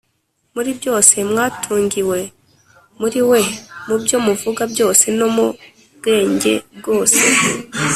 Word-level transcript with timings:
muri 0.53 0.71
byose 0.79 1.15
mwatungiwe 1.29 2.19
muri 2.99 3.19
We, 3.29 3.41
mu 3.87 3.95
byo 4.03 4.17
muvuga 4.25 4.61
byose 4.73 5.05
no 5.19 5.27
mu 5.35 5.47
bwenge 5.97 6.53
bwose, 6.77 7.21